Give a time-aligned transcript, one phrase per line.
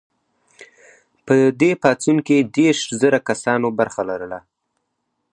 [1.25, 4.39] په دې پاڅون کې دیرش زره کسانو برخه لرله.